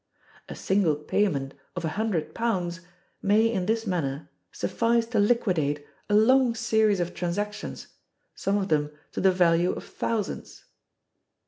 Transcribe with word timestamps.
A 0.49 0.55
single 0.55 0.95
payment 0.95 1.53
of 1.75 1.85
a 1.85 1.89
hundred 1.89 2.33
pounds 2.33 2.79
may 3.21 3.45
in 3.47 3.67
this 3.67 3.85
manner 3.85 4.31
suffice 4.51 5.05
to 5.05 5.19
liquidate 5.19 5.85
a 6.09 6.15
long 6.15 6.55
series 6.55 6.99
of 6.99 7.13
transactions, 7.13 7.85
some 8.33 8.57
of 8.57 8.69
them 8.69 8.89
to 9.11 9.21
the 9.21 9.31
value 9.31 9.71
of 9.73 9.83
thousands. 9.85 10.65